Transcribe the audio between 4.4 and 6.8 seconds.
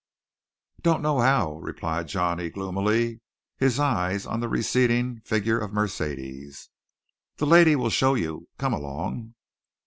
receding figure of Mercedes.